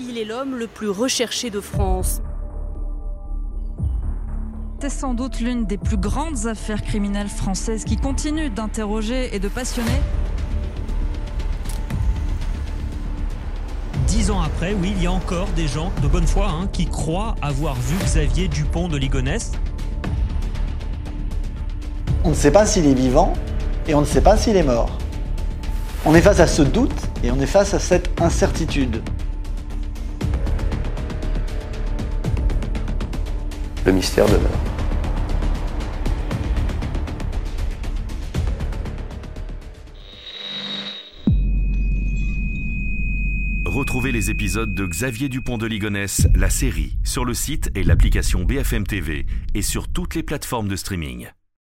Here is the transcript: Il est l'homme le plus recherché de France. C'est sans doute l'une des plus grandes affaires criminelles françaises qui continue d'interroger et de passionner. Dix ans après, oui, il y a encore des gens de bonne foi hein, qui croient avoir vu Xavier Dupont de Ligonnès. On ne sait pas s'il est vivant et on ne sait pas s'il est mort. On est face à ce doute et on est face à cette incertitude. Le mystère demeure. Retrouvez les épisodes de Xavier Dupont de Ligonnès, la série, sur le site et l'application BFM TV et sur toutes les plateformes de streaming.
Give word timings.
Il 0.00 0.16
est 0.16 0.24
l'homme 0.24 0.54
le 0.54 0.68
plus 0.68 0.88
recherché 0.88 1.50
de 1.50 1.60
France. 1.60 2.22
C'est 4.80 4.90
sans 4.90 5.12
doute 5.12 5.40
l'une 5.40 5.66
des 5.66 5.76
plus 5.76 5.96
grandes 5.96 6.46
affaires 6.46 6.82
criminelles 6.82 7.28
françaises 7.28 7.84
qui 7.84 7.96
continue 7.96 8.48
d'interroger 8.48 9.34
et 9.34 9.40
de 9.40 9.48
passionner. 9.48 10.00
Dix 14.06 14.30
ans 14.30 14.40
après, 14.40 14.72
oui, 14.72 14.92
il 14.96 15.02
y 15.02 15.06
a 15.08 15.12
encore 15.12 15.48
des 15.56 15.66
gens 15.66 15.90
de 16.00 16.06
bonne 16.06 16.28
foi 16.28 16.48
hein, 16.48 16.68
qui 16.72 16.86
croient 16.86 17.34
avoir 17.42 17.74
vu 17.74 17.96
Xavier 18.04 18.46
Dupont 18.46 18.86
de 18.86 18.96
Ligonnès. 18.96 19.50
On 22.22 22.30
ne 22.30 22.34
sait 22.34 22.52
pas 22.52 22.66
s'il 22.66 22.86
est 22.86 22.94
vivant 22.94 23.32
et 23.88 23.96
on 23.96 24.00
ne 24.02 24.06
sait 24.06 24.22
pas 24.22 24.36
s'il 24.36 24.56
est 24.56 24.62
mort. 24.62 24.96
On 26.06 26.14
est 26.14 26.22
face 26.22 26.38
à 26.38 26.46
ce 26.46 26.62
doute 26.62 27.08
et 27.24 27.32
on 27.32 27.40
est 27.40 27.46
face 27.46 27.74
à 27.74 27.80
cette 27.80 28.20
incertitude. 28.20 29.02
Le 33.88 33.94
mystère 33.94 34.26
demeure. 34.26 34.50
Retrouvez 43.64 44.12
les 44.12 44.30
épisodes 44.30 44.74
de 44.74 44.84
Xavier 44.84 45.30
Dupont 45.30 45.56
de 45.56 45.64
Ligonnès, 45.66 46.28
la 46.34 46.50
série, 46.50 46.98
sur 47.02 47.24
le 47.24 47.32
site 47.32 47.70
et 47.74 47.82
l'application 47.82 48.44
BFM 48.44 48.86
TV 48.86 49.24
et 49.54 49.62
sur 49.62 49.88
toutes 49.88 50.14
les 50.14 50.22
plateformes 50.22 50.68
de 50.68 50.76
streaming. 50.76 51.28